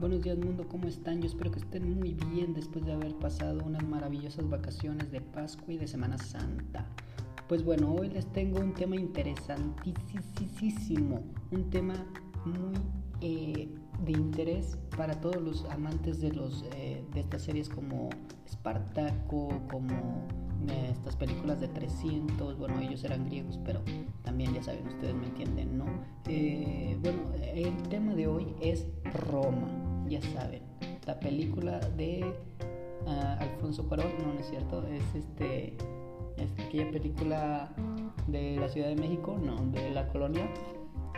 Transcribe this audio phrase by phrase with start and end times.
[0.00, 1.20] Buenos días mundo, ¿cómo están?
[1.20, 5.74] Yo espero que estén muy bien después de haber pasado unas maravillosas vacaciones de Pascua
[5.74, 6.86] y de Semana Santa.
[7.48, 11.94] Pues bueno, hoy les tengo un tema interesantísimo, un tema
[12.44, 12.78] muy
[13.20, 13.68] eh,
[14.04, 18.10] de interés para todos los amantes de, los, eh, de estas series como
[18.46, 20.28] Espartaco, como
[20.68, 23.82] eh, estas películas de 300, bueno, ellos eran griegos, pero
[24.22, 25.86] también ya saben, ustedes me entienden, ¿no?
[27.02, 28.86] bueno, el tema de hoy es
[29.28, 30.62] Roma ya saben,
[31.06, 32.34] la película de
[33.06, 35.76] ah, Alfonso Cuarón, no, es cierto, es este
[36.36, 37.72] es aquella película
[38.26, 40.48] de la Ciudad de México, no, de la colonia,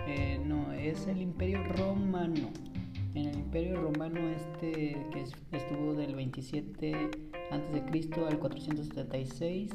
[0.06, 2.50] eh, no, es el Imperio Romano.
[3.14, 7.10] En el Imperio Romano este que estuvo del 27
[7.50, 9.72] antes de Cristo al 476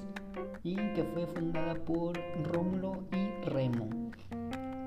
[0.63, 3.89] y que fue fundada por Rómulo y Remo,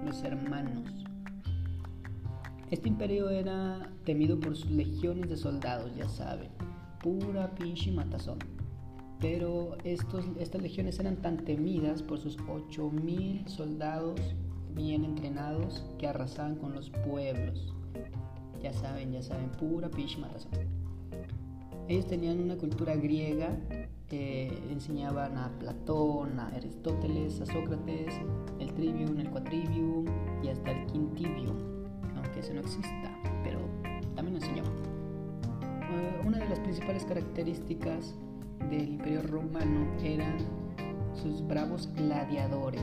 [0.04, 1.07] los hermanos.
[2.70, 6.50] Este imperio era temido por sus legiones de soldados, ya saben,
[7.02, 8.38] pura pinche matazón.
[9.20, 14.20] Pero estos, estas legiones eran tan temidas por sus 8000 soldados
[14.74, 17.74] bien entrenados que arrasaban con los pueblos.
[18.62, 20.52] Ya saben, ya saben, pura pinche matazón.
[21.88, 23.58] Ellos tenían una cultura griega,
[24.10, 28.14] enseñaban a Platón, a Aristóteles, a Sócrates,
[28.60, 30.04] el trivium, el quatrivium
[36.24, 38.14] una de las principales características
[38.70, 40.36] del Imperio Romano eran
[41.14, 42.82] sus bravos gladiadores,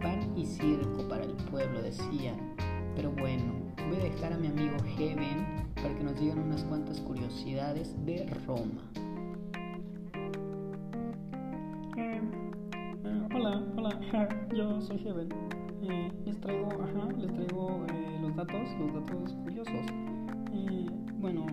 [0.00, 2.36] pan y circo para el pueblo, decían.
[2.94, 3.54] Pero bueno,
[3.88, 8.26] voy a dejar a mi amigo Heaven para que nos digan unas cuantas curiosidades de
[8.46, 8.82] Roma.
[11.96, 12.20] Eh,
[13.04, 15.28] eh, hola, hola, yo soy Heaven.
[16.24, 16.68] les traigo,
[17.18, 17.80] les traigo
[18.20, 19.86] los datos, los datos curiosos.
[21.22, 21.46] Bueno,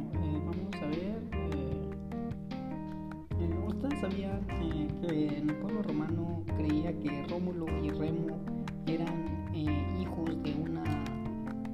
[4.12, 8.38] eh, ¿Ustedes sabían que en el pueblo romano creía que Rómulo y Remo
[8.86, 10.84] eran hijos de una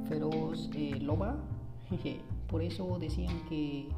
[0.08, 0.70] feroz
[1.02, 1.38] loba?
[2.48, 3.90] Por eso decían que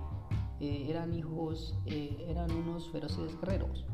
[0.59, 3.85] eran hijos, eran unos feroces guerreros.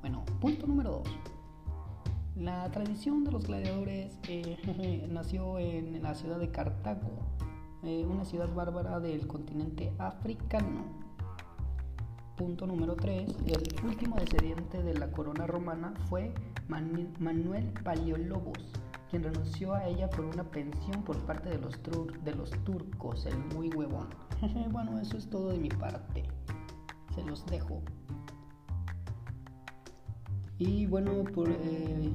[0.00, 1.08] Bueno, punto número dos.
[2.36, 7.10] La tradición de los gladiadores eh, nació en la ciudad de Cartago,
[7.82, 11.05] eh, una ciudad bárbara del continente africano.
[12.36, 13.34] Punto número 3.
[13.46, 16.34] El último descendiente de la corona romana fue
[16.68, 18.58] Manuel Paleolobos,
[19.08, 24.08] quien renunció a ella por una pensión por parte de los, turcos, el muy huevón.
[24.70, 26.24] bueno, eso es todo de mi parte.
[27.14, 27.80] Se los dejo.
[30.58, 31.12] Y bueno,
[31.46, 32.12] eh,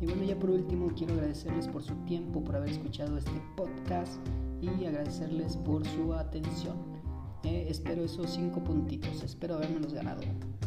[0.00, 4.26] y bueno, ya por último quiero agradecerles por su tiempo, por haber escuchado este podcast
[4.62, 6.99] y agradecerles por su atención.
[7.44, 9.22] Eh, espero esos cinco puntitos.
[9.22, 10.22] Espero habérmelos ganado.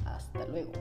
[0.06, 0.72] Hasta luego.